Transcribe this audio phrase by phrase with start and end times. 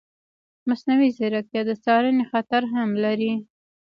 [0.67, 3.33] مصنوعي ځیرکتیا د څارنې خطر هم لري.